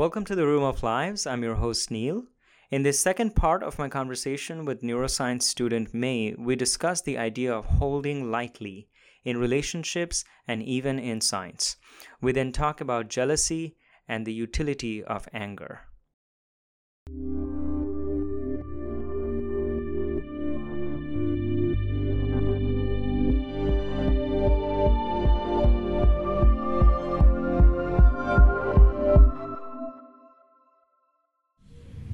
[0.00, 1.26] Welcome to the Room of Lives.
[1.26, 2.22] I'm your host, Neil.
[2.70, 7.52] In this second part of my conversation with neuroscience student Mae, we discuss the idea
[7.52, 8.88] of holding lightly
[9.24, 11.76] in relationships and even in science.
[12.22, 13.76] We then talk about jealousy
[14.08, 15.80] and the utility of anger.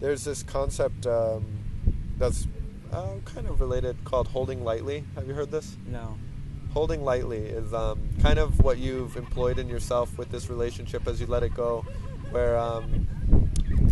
[0.00, 1.44] There's this concept um,
[2.18, 2.46] that's
[2.92, 5.04] uh, kind of related called holding lightly.
[5.14, 5.76] Have you heard this?
[5.86, 6.16] No.
[6.72, 11.20] Holding lightly is um, kind of what you've employed in yourself with this relationship as
[11.20, 11.84] you let it go,
[12.30, 13.08] where um,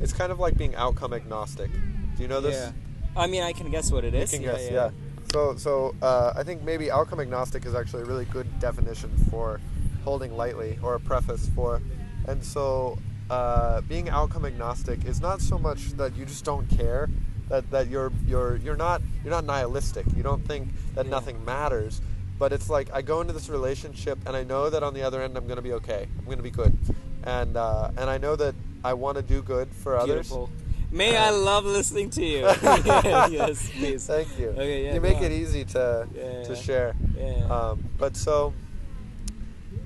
[0.02, 1.70] it's kind of like being outcome agnostic.
[2.16, 2.55] Do you know this?
[2.55, 2.72] Yeah.
[3.16, 4.32] I mean, I can guess what it is.
[4.32, 4.72] You can yeah, guess, yeah.
[4.72, 4.91] yeah.
[5.32, 9.60] So, so uh, I think maybe outcome agnostic is actually a really good definition for
[10.05, 11.80] holding lightly, or a preface for.
[12.28, 12.98] And so
[13.30, 17.09] uh, being outcome agnostic is not so much that you just don't care,
[17.48, 20.06] that, that you're you're you're not you're not nihilistic.
[20.16, 21.11] You don't think that yeah.
[21.11, 22.00] nothing matters,
[22.39, 25.22] but it's like I go into this relationship and I know that on the other
[25.22, 26.08] end I'm going to be okay.
[26.19, 26.77] I'm going to be good,
[27.22, 30.44] and uh, and I know that I want to do good for Beautiful.
[30.44, 30.61] others.
[30.91, 32.41] Mae I love listening to you.
[32.62, 34.06] yes, please.
[34.06, 34.50] Thank you.
[34.50, 36.94] Okay, yeah, you make it easy to yeah, to share.
[37.16, 37.47] Yeah.
[37.47, 38.55] Um, but so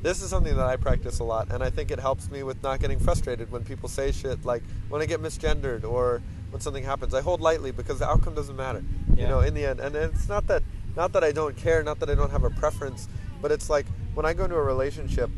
[0.03, 2.63] this is something that I practice a lot, and I think it helps me with
[2.63, 6.85] not getting frustrated when people say shit like when I get misgendered or when something
[6.85, 7.15] happens.
[7.15, 9.23] I hold lightly because the outcome doesn't matter, yeah.
[9.23, 9.81] you know, in the end.
[9.81, 10.63] And it's not that
[10.97, 13.09] not that I don't care, not that I don't have a preference,
[13.41, 15.31] but it's like when I go into a relationship,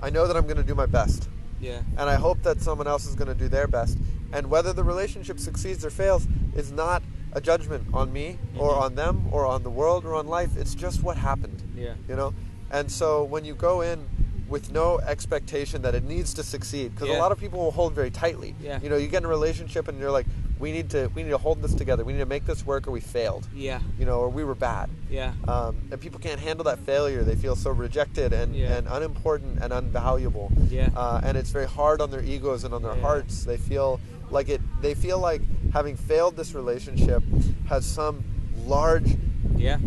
[0.00, 1.28] I know that I'm going to do my best.
[1.60, 1.80] Yeah.
[1.96, 3.98] And I hope that someone else is going to do their best.
[4.32, 8.60] And whether the relationship succeeds or fails is not a judgment on me mm-hmm.
[8.60, 10.56] or on them or on the world or on life.
[10.56, 11.62] It's just what happened.
[11.76, 11.94] Yeah.
[12.08, 12.34] You know?
[12.70, 14.06] And so when you go in
[14.48, 17.18] with no expectation that it needs to succeed, because yeah.
[17.18, 18.54] a lot of people will hold very tightly.
[18.60, 18.80] Yeah.
[18.80, 20.26] You know, you get in a relationship and you're like,
[20.58, 22.04] we need to we need to hold this together.
[22.04, 23.46] We need to make this work, or we failed.
[23.54, 23.80] Yeah.
[23.98, 24.88] You know, or we were bad.
[25.10, 25.32] Yeah.
[25.46, 27.24] Um, and people can't handle that failure.
[27.24, 28.76] They feel so rejected and, yeah.
[28.76, 30.50] and unimportant and unvaluable.
[30.70, 30.90] Yeah.
[30.96, 33.02] Uh, and it's very hard on their egos and on their yeah.
[33.02, 33.44] hearts.
[33.44, 34.00] They feel
[34.30, 34.62] like it.
[34.80, 37.22] They feel like having failed this relationship
[37.68, 38.24] has some
[38.64, 39.16] large.
[39.56, 39.78] Yeah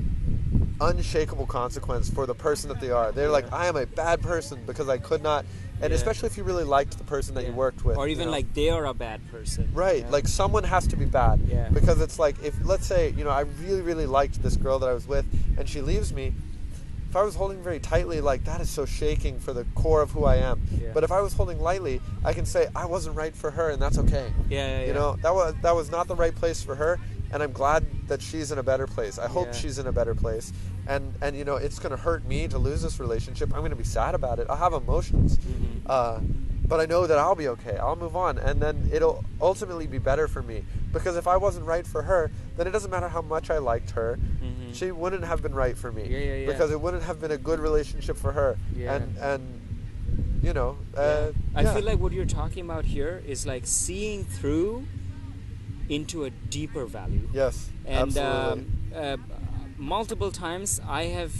[0.81, 3.11] unshakable consequence for the person that they are.
[3.11, 3.31] They're yeah.
[3.31, 5.45] like, I am a bad person because I could not.
[5.81, 5.95] And yeah.
[5.95, 7.49] especially if you really liked the person that yeah.
[7.49, 8.31] you worked with, or even you know?
[8.31, 10.09] like they are a bad person, right?
[10.11, 11.69] Like someone has to be bad, yeah.
[11.69, 14.89] Because it's like if let's say you know I really really liked this girl that
[14.89, 15.25] I was with,
[15.57, 16.33] and she leaves me.
[17.09, 20.11] If I was holding very tightly, like that is so shaking for the core of
[20.11, 20.61] who I am.
[20.93, 23.81] But if I was holding lightly, I can say I wasn't right for her, and
[23.81, 24.33] that's okay.
[24.49, 26.99] Yeah, You know that was that was not the right place for her,
[27.31, 29.19] and I'm glad that she's in a better place.
[29.19, 29.53] I hope yeah.
[29.53, 30.51] she's in a better place.
[30.87, 33.53] And and you know, it's going to hurt me to lose this relationship.
[33.53, 34.47] I'm going to be sad about it.
[34.49, 35.37] I'll have emotions.
[35.37, 35.85] Mm-hmm.
[35.85, 36.19] Uh,
[36.67, 37.77] but I know that I'll be okay.
[37.77, 40.63] I'll move on, and then it'll ultimately be better for me.
[40.93, 43.91] Because if I wasn't right for her, then it doesn't matter how much I liked
[43.91, 44.19] her.
[44.21, 44.73] Mm-hmm.
[44.73, 46.07] She wouldn't have been right for me.
[46.07, 46.45] Yeah, yeah, yeah.
[46.45, 48.57] Because it wouldn't have been a good relationship for her.
[48.75, 48.95] Yeah.
[48.95, 53.65] And and you know, uh, I feel like what you're talking about here is like
[53.65, 54.85] seeing through
[55.89, 57.27] into a deeper value.
[57.33, 59.17] Yes, and um, uh,
[59.77, 61.33] multiple times I have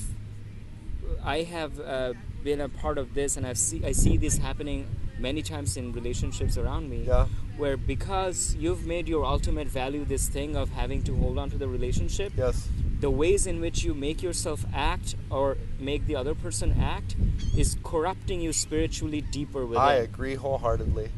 [1.24, 4.88] I have uh, been a part of this, and I see I see this happening
[5.20, 7.04] many times in relationships around me.
[7.06, 7.28] Yeah.
[7.58, 11.58] Where because you've made your ultimate value this thing of having to hold on to
[11.58, 12.34] the relationship.
[12.38, 12.70] Yes.
[13.02, 17.16] The ways in which you make yourself act or make the other person act
[17.56, 19.82] is corrupting you spiritually deeper within.
[19.82, 21.10] I agree wholeheartedly.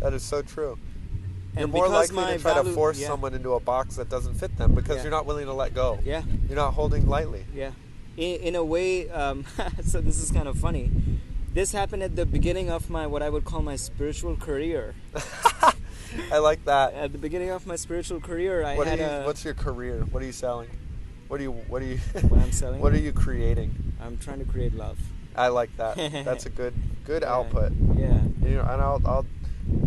[0.00, 0.78] That is so true.
[1.56, 3.08] You're more likely to try value, to force yeah.
[3.08, 5.02] someone into a box that doesn't fit them because yeah.
[5.02, 5.98] you're not willing to let go.
[6.02, 6.22] Yeah.
[6.48, 7.44] You're not holding lightly.
[7.54, 7.72] Yeah.
[8.16, 9.44] In, in a way, um,
[9.82, 10.90] so this is kind of funny.
[11.52, 14.94] This happened at the beginning of my what I would call my spiritual career.
[16.32, 16.94] I like that.
[16.94, 20.00] At the beginning of my spiritual career, I what had you, a, What's your career?
[20.10, 20.70] What are you selling?
[21.28, 21.52] What are you?
[21.52, 21.96] What are you?
[22.28, 22.80] what I'm selling.
[22.80, 23.74] What are you creating?
[24.00, 24.98] I'm trying to create love.
[25.36, 25.96] I like that.
[26.24, 26.74] That's a good
[27.04, 27.34] good yeah.
[27.34, 27.72] output.
[27.96, 28.20] Yeah.
[28.42, 29.26] You know, and I'll I'll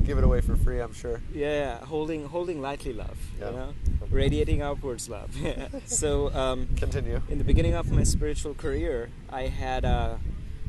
[0.03, 1.21] give it away for free, I'm sure.
[1.33, 3.49] Yeah, holding holding lightly love, yeah.
[3.49, 3.73] you know,
[4.09, 5.35] radiating upwards love.
[5.85, 7.21] so um, continue.
[7.29, 10.19] In the beginning of my spiritual career, I had a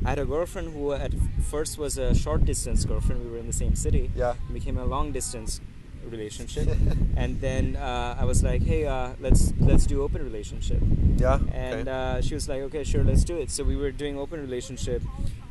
[0.05, 1.13] I had a girlfriend who at
[1.49, 3.23] first was a short distance girlfriend.
[3.23, 4.11] We were in the same city.
[4.15, 4.35] Yeah.
[4.49, 5.61] It became a long distance
[6.09, 6.69] relationship,
[7.15, 10.81] and then uh, I was like, hey, uh, let's let's do open relationship.
[11.17, 11.39] Yeah.
[11.51, 12.17] And okay.
[12.17, 13.51] uh, she was like, okay, sure, let's do it.
[13.51, 15.01] So we were doing open relationship,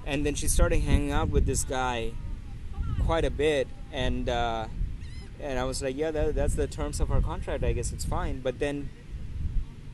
[0.07, 2.13] and then she started hanging out with this guy
[3.07, 4.67] quite a bit, and uh,
[5.41, 7.63] and I was like, yeah, that, that's the terms of our contract.
[7.65, 8.41] I guess it's fine.
[8.41, 8.89] But then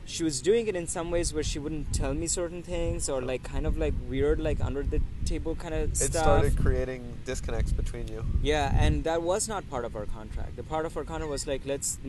[0.05, 3.21] she was doing it in some ways where she wouldn't tell me certain things or
[3.21, 6.57] like kind of like weird like under the table kind of It stuff It started
[6.57, 8.25] creating disconnects between you.
[8.41, 11.47] yeah and that was not part of our contract the part of our contract was
[11.47, 11.99] like let's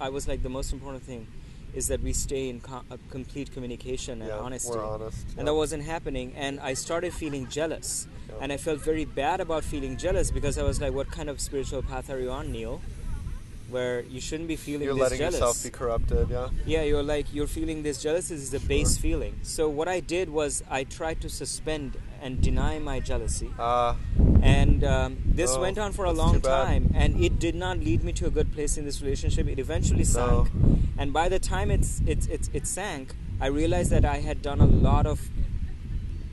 [0.00, 1.26] I was like the most important thing
[1.74, 5.26] is that we stay in co- uh, complete communication and yeah, honesty we're honest.
[5.36, 8.34] and that wasn't happening and i started feeling jealous Yeah.
[8.42, 11.40] and i felt very bad about feeling jealous because i was like what kind of
[11.40, 12.80] spiritual path are you on neil
[13.70, 16.28] where you shouldn't be feeling You're letting jealous yourself be corrupted.
[16.30, 16.48] Yeah.
[16.66, 19.02] yeah you're like you're feeling this jealousy is a base Sure.
[19.02, 23.94] feeling so what i did was i tried to suspend and deny my jealousy Uh,
[24.42, 28.02] and um, this Oh, went on for a long time and it did not lead
[28.08, 30.48] me to a good place in this relationship it eventually sank
[30.98, 34.60] and by the time it's it's it's it sank i realized that i had done
[34.68, 35.20] a lot of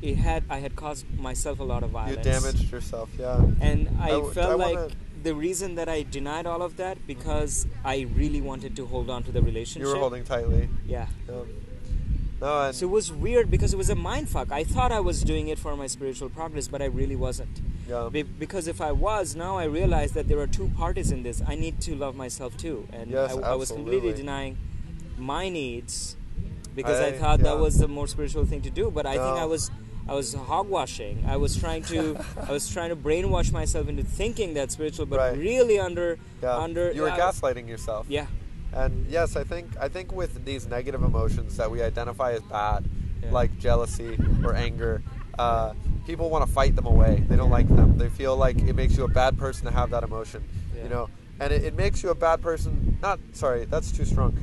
[0.02, 2.18] it had i had caused myself a lot of violence.
[2.26, 3.10] you damaged yourself.
[3.20, 3.46] Yeah.
[3.70, 4.96] and I felt I like wanna-
[5.30, 9.22] the reason that i denied all of that because i really wanted to hold on
[9.28, 10.64] to the relationship You were holding tightly.
[10.96, 11.44] yeah Yeah.
[12.42, 14.52] No, and so it was weird because it was a mind fuck.
[14.52, 17.62] I thought I was doing it for my spiritual progress, but I really wasn't.
[17.88, 18.10] yeah.
[18.12, 21.42] Be- because if I was, now I realize that there are two parties in this.
[21.48, 24.58] I need to love myself too, and Yes, I, I was completely denying
[25.20, 26.16] my needs
[26.76, 28.90] because I, I- thought that was the more spiritual thing to do.
[28.90, 29.70] But I think I was,
[30.10, 31.24] I was hogwashing.
[31.28, 32.18] I was trying to,
[32.48, 35.38] I was trying to brainwash myself into thinking that spiritual, but Right.
[35.38, 36.58] really under, yeah.
[36.58, 36.92] under.
[36.92, 38.08] you were uh, gaslighting yourself.
[38.10, 38.26] Yeah,
[38.74, 42.86] And yes, I think I think with these negative emotions that we identify as bad,
[43.24, 43.32] Yeah.
[43.32, 45.04] like jealousy or anger,
[45.38, 45.74] uh,
[46.08, 47.24] people want to fight them away.
[47.28, 47.98] They don't like them.
[47.98, 50.44] They feel like it makes you a bad person to have that emotion.
[50.76, 50.84] Yeah.
[50.84, 51.10] You know,
[51.40, 52.98] and it, it makes you a bad person.
[53.02, 54.38] Not sorry, that's too strong.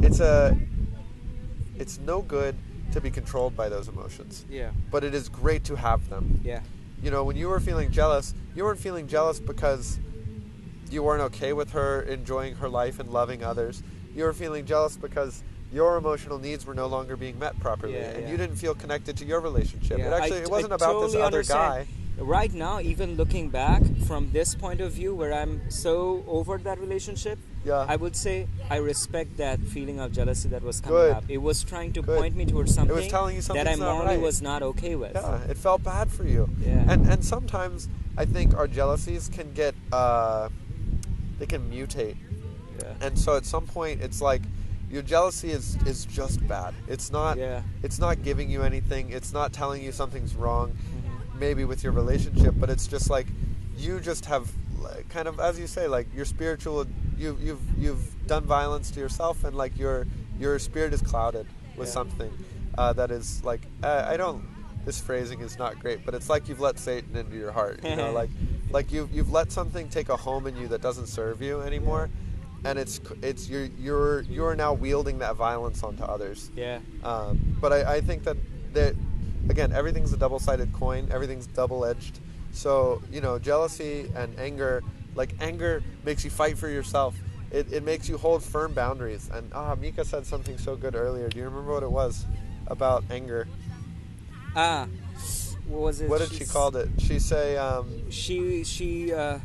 [0.00, 0.56] It's a.
[1.76, 2.54] It's no good
[2.92, 6.40] to be controlled by those emotions, yeah, but it is great to have them.
[6.44, 6.60] yeah,
[7.02, 9.98] You know, when you were feeling jealous, you weren't feeling jealous because
[10.90, 13.82] you weren't okay with her enjoying her life and loving others.
[14.14, 15.42] You were feeling jealous because
[15.72, 18.30] your emotional needs were no longer being met properly, Yeah, and yeah.
[18.30, 19.98] you didn't feel connected to your relationship.
[19.98, 21.86] Yeah, it actually I- it wasn't I about this other understand.
[21.86, 21.86] guy.
[22.16, 26.78] Right now, even looking back from this point of view, where I'm so over that
[26.78, 27.84] relationship, Yeah.
[27.88, 31.12] I would say I respect that feeling of jealousy that was coming Good.
[31.16, 31.24] up.
[31.28, 32.16] It was trying to Good.
[32.20, 34.20] point me towards something, telling you that I morally right.
[34.20, 35.14] was not okay with.
[35.14, 36.48] Yeah, it felt bad for you.
[36.64, 36.84] Yeah.
[36.86, 40.50] And and sometimes I think our jealousies can get uh,
[41.38, 42.16] they can mutate.
[42.80, 42.92] Yeah.
[43.00, 44.42] And so at some point it's like
[44.90, 46.74] your jealousy is is just bad.
[46.88, 47.62] It's not Yeah.
[47.82, 49.10] it's not giving you anything.
[49.10, 51.38] It's not telling you something's wrong Mhm.
[51.40, 53.26] maybe with your relationship, but it's just like
[53.76, 54.50] you just have
[55.08, 56.86] kind of as you say like your spiritual
[57.16, 60.06] you you've you've done violence to yourself and like your
[60.38, 61.46] your spirit is clouded
[61.76, 61.94] with Yeah.
[61.94, 62.32] something
[62.76, 64.44] uh, that is like uh, I don't
[64.84, 67.80] this phrasing is not great, but it's like you've let Satan into your heart.
[67.82, 68.28] You know, like
[68.74, 72.10] like you've you've let something take a home in you that doesn't serve you anymore,
[72.64, 76.50] and it's it's you're you're you're now wielding that violence onto others.
[76.56, 76.80] Yeah.
[77.04, 78.36] Um, but I, I think that
[78.74, 78.96] that
[79.48, 81.08] again, everything's a double-sided coin.
[81.12, 82.18] Everything's double-edged.
[82.52, 84.82] So you know, jealousy and anger,
[85.14, 87.14] like anger, makes you fight for yourself.
[87.52, 89.30] It, it makes you hold firm boundaries.
[89.32, 91.28] And ah, Mika said something so good earlier.
[91.28, 92.26] Do you remember what it was
[92.66, 93.46] about anger?
[94.56, 94.88] Ah,
[95.68, 96.08] what was it?
[96.08, 96.88] What did she She's- call it?
[96.98, 99.38] She say, um, She she uh,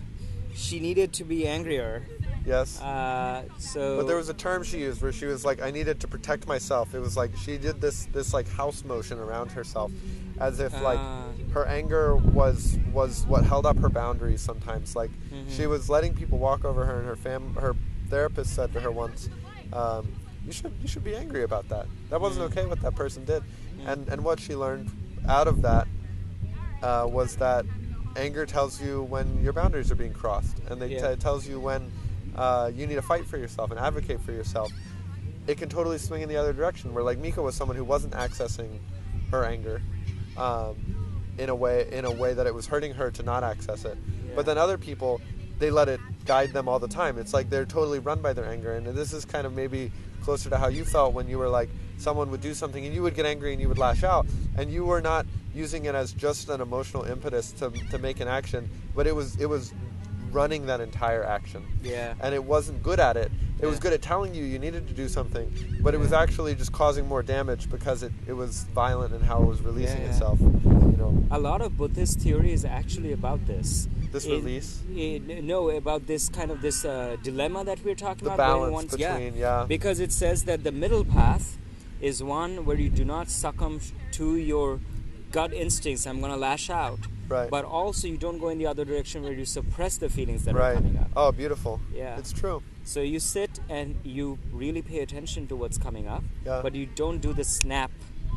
[0.56, 2.06] she needed to be angrier.
[2.46, 2.82] yes.
[2.82, 3.98] Uh, so.
[3.98, 6.48] But there was a term she used where she was like, "I needed to protect
[6.48, 9.92] myself." It was like she did this this like house motion around herself,
[10.40, 11.24] as if like Ah.
[11.54, 14.42] her anger was was what held up her boundaries.
[14.42, 15.50] Sometimes, like Mhm.
[15.56, 17.76] she was letting people walk over her, and her fam her
[18.10, 19.30] therapist said to her once,
[19.72, 20.08] um,
[20.46, 21.86] "You should you should be angry about that.
[22.10, 22.52] That wasn't Mhm.
[22.58, 23.88] okay what that person did." Mm.
[23.94, 24.90] And and what she learned
[25.28, 25.88] out of that
[26.84, 27.66] uh, was that
[28.16, 31.12] anger tells you when your boundaries are being crossed, and it Yeah.
[31.12, 31.92] t- tells you when
[32.36, 34.72] uh, you need to fight for yourself and advocate for yourself.
[35.48, 38.14] It can totally swing in the other direction, where like Mika was someone who wasn't
[38.14, 38.80] accessing
[39.32, 39.82] her anger
[40.38, 40.76] um,
[41.38, 43.98] in a way in a way that it was hurting her to not access it.
[44.28, 44.34] Yeah.
[44.36, 45.22] But then other people,
[45.58, 47.18] they let it guide them all the time.
[47.18, 50.50] It's like they're totally run by their anger, and this is kind of maybe closer
[50.50, 51.70] to how you felt when you were like
[52.00, 54.26] someone would do something and you would get angry and you would lash out,
[54.58, 58.28] and you were not using it as just an emotional impetus to, to make an
[58.28, 59.74] action, but it was it was
[60.32, 62.14] running that entire action Yeah.
[62.22, 63.32] and it wasn't good at it.
[63.60, 65.52] It was good at telling you you needed to do something,
[65.82, 69.42] but it was actually just causing more damage because it, it was violent in how
[69.42, 70.10] it was releasing Yeah, yeah.
[70.12, 70.40] itself.
[70.40, 73.88] You know, A lot of Buddhist theory is actually about this.
[74.12, 78.26] this In- release, in- no, about this kind of this uh, dilemma that we're talking
[78.28, 78.60] the about.
[78.70, 81.58] balance between yeah, yeah, because it says that the middle path
[82.02, 83.80] is one where you do not succumb
[84.14, 84.80] to your
[85.32, 86.08] gut instincts.
[86.08, 87.50] I'm gonna lash out, Right.
[87.50, 90.56] but also you don't go in the other direction where you suppress the feelings that
[90.56, 90.74] are right.
[90.76, 91.80] coming up Oh, beautiful.
[91.94, 92.18] Yeah.
[92.18, 92.64] It's true.
[92.84, 96.62] so you sit and you really pay attention to what's coming up Yeah.
[96.64, 97.92] but you don't do the snap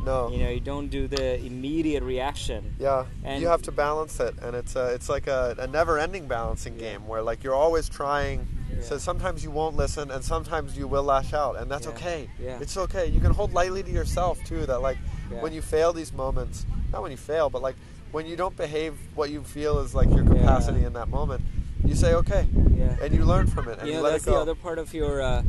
[0.05, 0.29] No.
[0.29, 4.35] you know you don't do the immediate reaction Yeah, And- you have to balance it,
[4.43, 8.47] and it's a, it's like a, a never-ending balancing game where like you're always trying.
[8.81, 8.99] So Yeah.
[8.99, 11.93] sometimes you won't listen, and sometimes you will lash out, and that's Yeah.
[11.93, 12.29] okay.
[12.41, 12.59] Yeah.
[12.61, 13.07] It's okay.
[13.07, 14.65] You can hold lightly to yourself too.
[14.65, 14.97] That like
[15.31, 15.41] Yeah.
[15.41, 17.75] when you fail these moments, not when you fail, but like
[18.11, 21.41] when you don't behave what you feel is like your capacity in that moment,
[21.85, 24.27] you say okay, yeah and you learn from it, and you you, let that's it
[24.27, 24.35] go.
[24.35, 25.41] the other part of your uh,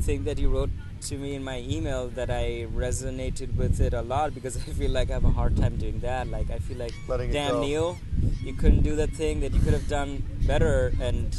[0.00, 4.02] thing that you wrote to me in my email that I resonated with it a
[4.02, 6.28] lot because I feel like I have a hard time doing that.
[6.28, 6.94] Like I feel like,
[7.32, 7.60] damn go.
[7.62, 7.98] Neil,
[8.42, 10.92] you couldn't do that thing that you could have done better.
[11.00, 11.34] And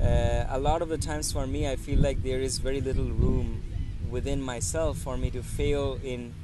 [0.00, 3.04] uh, a lot of the times for me, I feel like there is very little
[3.04, 3.62] room
[4.10, 6.34] within myself for me to fail in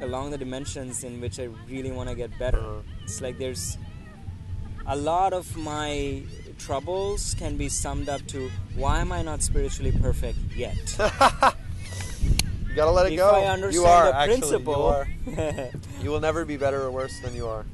[0.00, 2.64] along the dimensions in which I really want to get better.
[3.04, 3.76] It's like there's
[4.86, 6.22] a lot of my
[6.58, 10.96] troubles can be summed up to why am I not spiritually perfect yet?
[12.70, 13.30] You gotta let it if go.
[13.30, 14.38] I understand you are the actually.
[14.38, 15.70] principle, You, are.
[16.04, 17.66] you will never be better or worse than you are.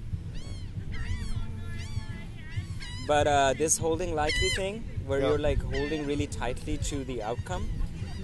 [3.07, 5.29] But uh, this holding lightly thing, where Yeah.
[5.29, 7.69] you're like holding really tightly to the outcome,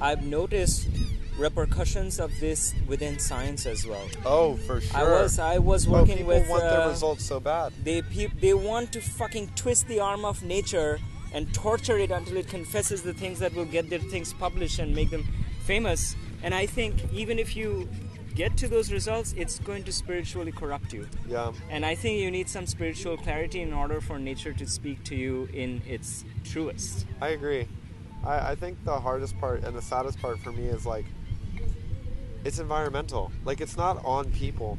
[0.01, 0.89] I've noticed
[1.39, 4.07] repercussions of this within science as well.
[4.25, 4.97] Oh, for sure.
[5.01, 7.73] I was I was working people with want their uh, results so bad.
[7.83, 10.99] they peop they want to fucking twist the arm of nature
[11.33, 14.95] and torture it until it confesses the things that will get their things published and
[14.95, 15.25] make them
[15.65, 17.89] famous and i think even if you
[18.35, 21.53] get to those results it's going to spiritually corrupt you Yeah.
[21.71, 25.15] and i think you need some spiritual clarity in order for nature to speak to
[25.15, 27.69] you in its truest I agree.
[28.25, 31.07] I, I think the hardest part and the saddest part for me is like
[32.45, 33.31] it's environmental.
[33.45, 34.79] Like it's not on people.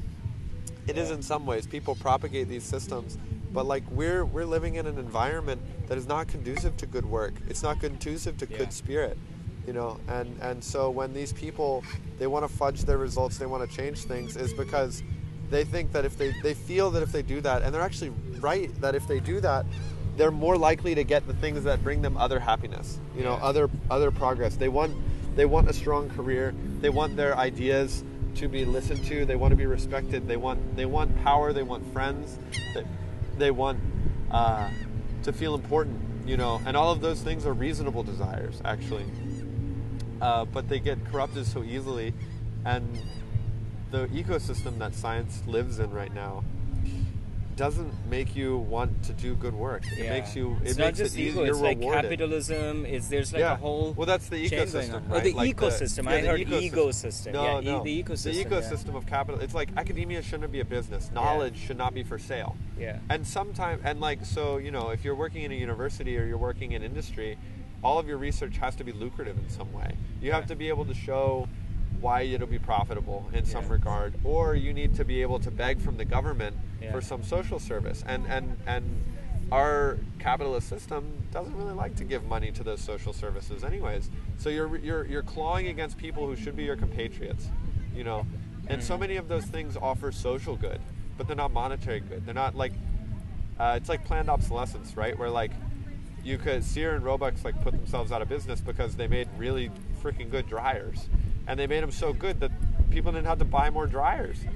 [0.88, 1.16] It is Yeah.
[1.16, 1.66] in some ways.
[1.66, 3.18] People propagate these systems,
[3.54, 7.34] but like we're we're living in an environment that is not conducive to good work.
[7.48, 8.58] It's not conducive to Yeah.
[8.58, 9.18] good spirit.
[9.68, 11.84] You know, and and so when these people
[12.20, 15.02] they want to fudge their results, they want to change things, is because
[15.50, 18.12] they think that if they they feel that if they do that, and they're actually
[18.40, 19.66] right that if they do that,
[20.18, 23.00] they're more likely to get the things that bring them other happiness.
[23.16, 23.44] You know, Yeah.
[23.44, 24.56] other other progress.
[24.58, 24.96] They want
[25.36, 26.54] they want a strong career.
[26.82, 28.04] They want their ideas
[28.36, 29.26] to be listened to.
[29.26, 30.28] They want to be respected.
[30.28, 31.54] They want they want power.
[31.54, 32.38] They want friends.
[32.74, 32.84] They,
[33.38, 33.80] they want
[34.30, 34.70] uh,
[35.24, 36.02] to feel important.
[36.26, 39.06] You know, and all of those things are reasonable desires, actually.
[40.24, 42.14] Uh, but they get corrupted so easily,
[42.66, 42.88] and
[43.92, 46.44] the ecosystem that science lives in right now
[47.58, 49.84] doesn't make you want to do good work.
[49.92, 50.54] It makes you.
[50.64, 52.04] It it's makes not just it ego it's like rewarded.
[52.10, 53.54] capitalism it's there's like yeah.
[53.54, 55.18] a whole well, that's the ecosystem, right?
[55.18, 56.72] oh the Like ecosystem yeah, i the heard ecosystem.
[56.72, 57.84] ecosystem No, yeah e- no.
[57.84, 59.40] the ecosystem The ecosystem of capital.
[59.42, 61.12] It's like academia shouldn't be a business.
[61.14, 62.56] Knowledge should not be for sale.
[62.80, 66.26] yeah And sometimes, and like, so, you know, if you're working in a university or
[66.26, 67.38] you're working in industry,
[67.84, 69.96] all of your research has to be lucrative in some way.
[70.22, 71.48] You have to be able to show
[72.00, 73.72] why it'll be profitable in some Yeah.
[73.74, 76.92] regard, or you need to be able to beg from the government Yeah.
[76.92, 78.04] for some social service.
[78.08, 79.04] And, and, and
[79.52, 84.10] our capitalist system doesn't really like to give money to those social services anyways.
[84.38, 87.50] So you're, you're, you're clawing against people who should be your compatriots,
[87.96, 88.26] you know?
[88.68, 90.80] And so many of those things offer social good,
[91.18, 92.26] but they're not monetary good.
[92.26, 92.72] They're not like,
[93.60, 95.18] uh, it's like planned obsolescence, right?
[95.18, 95.52] Where like
[96.24, 99.72] you could Sears and Roebuck like put themselves out of business because they made really
[100.02, 101.08] freaking good dryers,
[101.48, 102.52] and they made them so good that
[102.90, 104.52] people didn't have to buy more dryers, mm-hmm.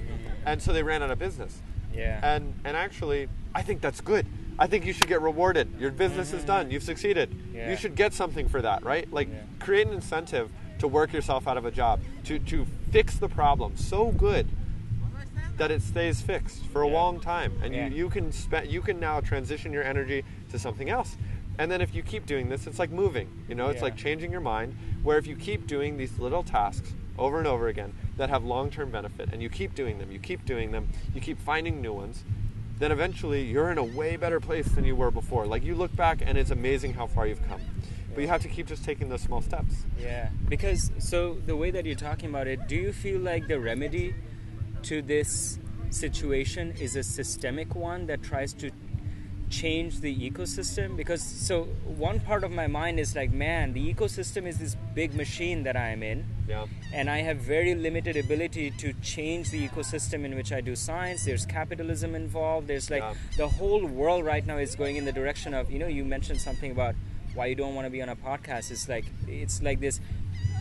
[0.45, 1.59] and so they ran out of business.
[1.93, 4.25] yeah And and actually, I think that's good.
[4.59, 5.67] I think you should get rewarded.
[5.79, 6.47] Your business is mm-hmm.
[6.47, 6.71] done.
[6.71, 7.29] You've succeeded.
[7.53, 7.69] Yeah.
[7.69, 9.11] You should get something for that, right?
[9.11, 9.41] Like Yeah.
[9.59, 13.77] create an incentive to work yourself out of a job, to to fix the problem
[13.77, 14.47] so good
[15.57, 16.93] that it stays fixed for a Yeah.
[16.93, 17.87] long time, and Yeah.
[17.87, 21.17] you, you can spend you can now transition your energy to something else.
[21.59, 23.29] And then if you keep doing this, it's like moving.
[23.49, 23.85] You know, it's Yeah.
[23.85, 24.75] like changing your mind.
[25.03, 28.91] Where if you keep doing these little tasks over and over again that have long-term
[28.91, 32.23] benefit, and you keep doing them, you keep doing them, you keep finding new ones,
[32.77, 35.47] then eventually you're in a way better place than you were before.
[35.47, 37.61] Like you look back, and it's amazing how far you've come.
[38.13, 39.85] But you have to keep just taking those small steps.
[39.99, 43.59] Yeah, because so the way that you're talking about it, do you feel like the
[43.59, 44.13] remedy
[44.83, 45.59] to this
[45.89, 48.69] situation is a systemic one that tries to
[49.49, 50.95] change the ecosystem?
[50.97, 55.13] Because so one part of my mind is like, man, the ecosystem is this big
[55.15, 56.25] machine that I'm in.
[56.47, 56.65] Yeah.
[56.93, 61.25] and I have very limited ability to change the ecosystem in which I do science.
[61.25, 62.67] There's capitalism involved.
[62.67, 63.13] There's like Yeah.
[63.35, 66.39] the whole world right now is going in the direction of you know you mentioned
[66.39, 66.95] something about
[67.35, 68.71] why you don't want to be on a podcast.
[68.71, 69.99] It's like it's like this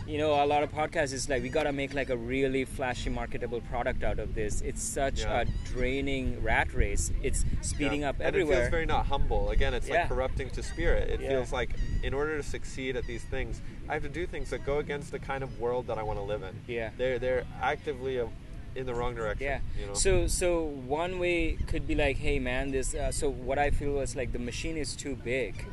[0.07, 3.09] you know, a lot of podcasts is like we gotta make like a really flashy,
[3.09, 4.61] marketable product out of this.
[4.61, 5.41] It's such Yeah.
[5.41, 7.11] a draining rat race.
[7.21, 8.09] It's speeding Yeah.
[8.09, 9.49] up And it feels very not humble.
[9.49, 9.95] Again, it's Yeah.
[10.01, 11.09] like corrupting to spirit.
[11.09, 11.71] It feels like
[12.03, 15.11] in order to succeed at these things, I have to do things that go against
[15.11, 16.55] the kind of world that I want to live in.
[16.67, 16.91] Yeah.
[16.97, 18.27] They're they're actively uh,
[18.75, 19.45] in the wrong direction.
[19.45, 19.59] Yeah.
[19.79, 19.93] You know?
[19.93, 22.95] So so one way could be like, hey man, this.
[22.95, 25.65] Uh, so what I feel is like the machine is too big,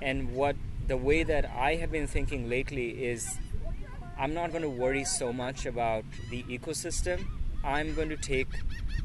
[0.00, 0.54] and what
[0.86, 3.38] the way that I have been thinking lately is,
[4.18, 7.26] I'm not going to worry so much about the ecosystem.
[7.64, 8.48] I'm going to take,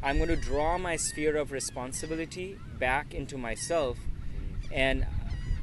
[0.03, 3.97] I'm going to draw my sphere of responsibility back into myself,
[4.71, 5.05] and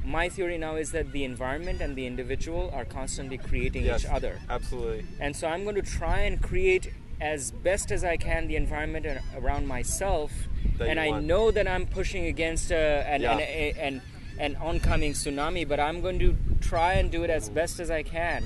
[0.05, 4.09] my theory now is that the environment and the individual are constantly creating yes, each
[4.11, 4.39] other.
[4.49, 5.05] Absolutely.
[5.19, 9.05] And so I'm going to try and create as best as I can the environment
[9.35, 10.31] around myself.
[10.77, 11.25] That and I want.
[11.25, 13.33] know that I'm pushing against uh, an, Yeah.
[13.33, 14.01] an, a- an,
[14.39, 18.03] an oncoming tsunami, but I'm going to try and do it as best as I
[18.03, 18.45] can.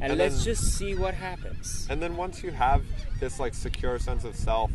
[0.00, 1.86] And, And let's then- just see what happens.
[1.90, 2.82] And then once you have
[3.20, 4.70] this like secure sense of self,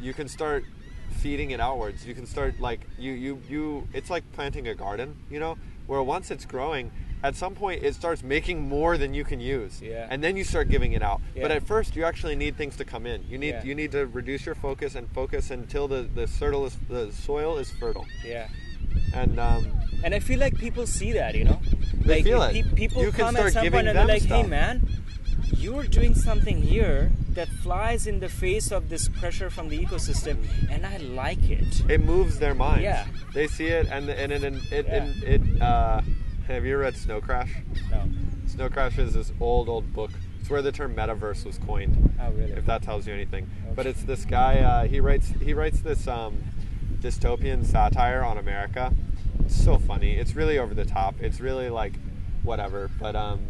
[0.00, 0.64] you can start
[1.10, 2.06] feeding it outwards.
[2.06, 5.56] You can start like you you you it's like planting a garden, you know,
[5.86, 6.92] where once it's growing,
[7.24, 9.80] at some point it starts making more than you can use.
[9.80, 10.06] Yeah.
[10.10, 11.20] And then you start giving it out.
[11.34, 11.42] yeah.
[11.42, 13.24] But at first you actually need things to come in.
[13.28, 13.64] You need Yeah.
[13.64, 16.24] you need to reduce your focus and focus until the the
[16.66, 18.06] is the soil is fertile.
[18.24, 18.48] Yeah.
[19.14, 19.66] And um,
[20.04, 21.60] And I feel like people see that, you know?
[22.04, 22.74] They like feel pe- it.
[22.74, 24.88] people You come at some point and they're like, hey man,
[25.56, 30.36] you're doing something here that flies in the face of this pressure from the ecosystem,
[30.70, 31.82] and I like it.
[31.88, 32.82] it moves their minds.
[32.82, 33.06] Yeah.
[33.34, 35.04] They see it and and it it, it, Yeah.
[35.04, 36.00] it, it uh,
[36.46, 37.50] have you read Snow Crash?
[37.90, 38.02] No.
[38.46, 40.10] Snow Crash is this old, old book.
[40.40, 42.14] It's where the term metaverse was coined.
[42.20, 42.52] Oh, really?
[42.52, 43.50] If that tells you anything.
[43.76, 44.60] But it's this guy.
[44.60, 45.28] Uh, he writes.
[45.42, 46.38] He writes this um,
[47.00, 48.92] dystopian satire on America.
[49.40, 50.14] It's so funny.
[50.16, 51.16] It's really over the top.
[51.20, 51.94] It's really like
[52.42, 52.90] whatever.
[53.00, 53.40] But um,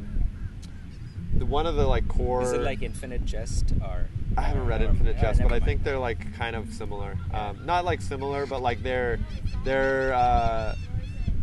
[1.34, 2.42] the, one of the like core.
[2.42, 4.06] Is it like Infinite Jest or?
[4.36, 7.16] I haven't read or- Infinite uh, Jest, but I think they're like kind of similar.
[7.32, 9.18] Um, not like similar, but like their
[9.64, 10.74] their uh,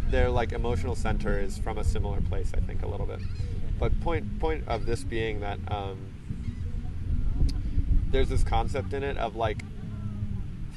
[0.10, 2.52] their like emotional center is from a similar place.
[2.56, 3.20] I think a little bit.
[3.80, 5.98] But point point of this being that um,
[8.12, 9.62] there's this concept in it of like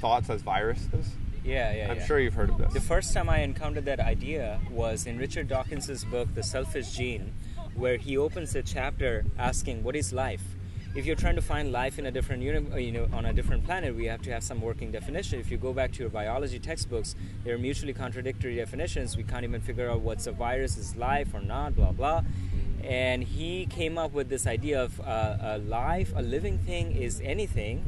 [0.00, 1.06] thoughts as viruses.
[1.44, 1.90] Yeah, yeah.
[1.90, 2.06] I'm yeah.
[2.06, 2.74] sure you've heard of this.
[2.74, 7.32] The first time I encountered that idea was in Richard Dawkins's book, The Selfish Gene,
[7.74, 10.42] where he opens a chapter asking, "What is life?"
[10.94, 13.32] If you're trying to find life in a different uni- uh, you know, on a
[13.32, 15.38] different planet, we have to have some working definition.
[15.38, 19.16] If you go back to your biology textbooks, there are mutually contradictory definitions.
[19.16, 22.24] We can't even figure out what's a virus is life or not, blah blah.
[22.82, 27.20] And he came up with this idea of uh, a life, a living thing, is
[27.22, 27.84] anything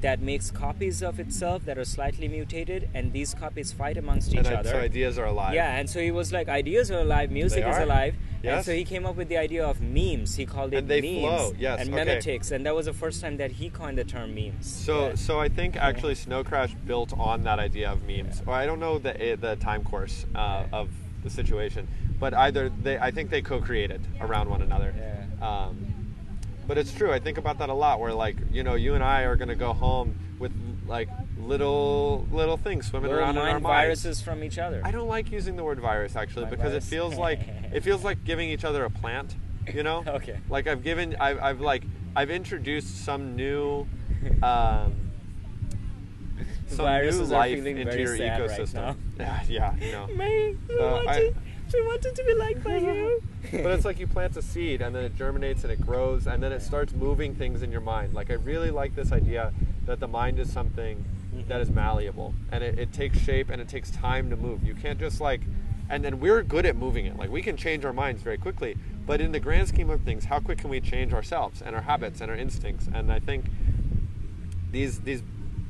[0.00, 4.46] that makes copies of itself that are slightly mutated, and these copies fight amongst and
[4.46, 4.70] each other.
[4.70, 5.54] so ideas are alive.
[5.54, 8.14] Yeah, and so he was like, ideas are alive, music is alive.
[8.42, 10.34] And so he came up with the idea of memes.
[10.36, 12.04] He called it And they memes flow, yes, and okay.
[12.04, 14.66] memetics, and that was the first time that he coined the term memes.
[14.66, 15.14] So, Yeah.
[15.16, 18.42] so I think actually Snow Crash built on that idea of memes.
[18.46, 20.88] Or I don't know the the time course uh, of
[21.22, 21.86] the situation,
[22.18, 24.94] but either they, I think they co-created around one another.
[24.96, 25.46] Yeah.
[25.46, 25.99] Um,
[26.70, 27.10] but it's true.
[27.10, 27.98] I think about that a lot.
[27.98, 30.52] Where like you know, you and I are gonna go home with
[30.86, 33.64] like little little things swimming Little around in our minds.
[33.64, 34.80] viruses from each other.
[34.84, 36.86] I don't like using the word virus actually because virus?
[36.86, 37.40] it feels like
[37.72, 39.34] it feels like giving each other a plant.
[39.74, 40.04] You know?
[40.20, 40.38] Okay.
[40.48, 41.82] Like I've given, I've, I've like,
[42.14, 43.88] I've introduced some new,
[44.40, 44.94] um,
[46.68, 48.74] some Viruses new life into your right ecosystem.
[48.74, 48.96] now.
[49.18, 50.06] yeah, yeah, you know.
[50.14, 51.34] Mae, we, So want
[51.82, 53.22] I- wanted to be liked by you.
[53.52, 56.42] but it's like you plant a seed and then it germinates and it grows and
[56.42, 58.14] then it starts moving things in your mind.
[58.14, 59.52] Like I really like this idea
[59.86, 61.04] that the mind is something
[61.48, 64.62] that is malleable and it, it takes shape and it takes time to move.
[64.62, 65.40] You can't just like,
[65.88, 67.16] and then we're good at moving it.
[67.16, 68.76] Like we can change our minds very quickly.
[69.06, 71.82] But in the grand scheme of things, how quick can we change ourselves and our
[71.82, 72.88] habits and our instincts?
[72.92, 73.46] And I think
[74.70, 75.22] these these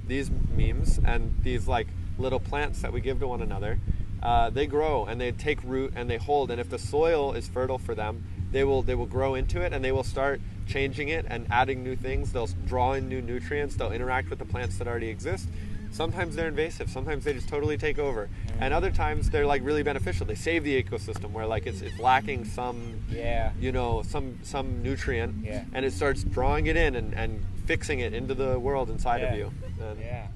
[0.06, 1.86] these memes and these like
[2.18, 3.78] little plants that we give to one another,
[4.22, 6.50] uh, they grow and they take root and they hold.
[6.50, 9.72] And if the soil is fertile for them, they will they will grow into it
[9.72, 12.32] and they will start changing it and adding new things.
[12.32, 13.76] They'll draw in new nutrients.
[13.76, 15.48] They'll interact with the plants that already exist.
[15.92, 16.88] Sometimes they're invasive.
[16.88, 18.28] Sometimes they just totally take over.
[18.60, 20.24] And other times they're like really beneficial.
[20.26, 23.50] They save the ecosystem where like it's, it's lacking some Yeah.
[23.58, 25.64] you know some some nutrient Yeah.
[25.72, 29.36] and it starts drawing it in and, and fixing it into the world inside of
[29.36, 30.26] you and Yeah.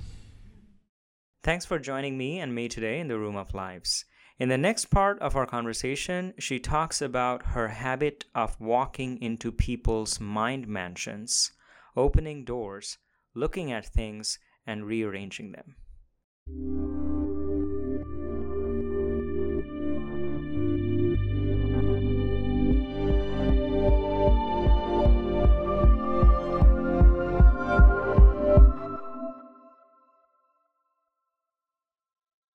[1.45, 4.07] Thanks for joining me and me today in the Room of Lives.
[4.39, 9.53] In the next part of our conversation, she talks about her habit of walking into
[9.53, 11.53] people's mind mansions,
[11.99, 12.97] opening doors,
[13.35, 17.04] looking at things, and rearranging them.